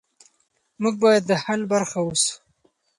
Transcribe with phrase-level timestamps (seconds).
[0.81, 2.33] موږ باید د حل برخه اوسو.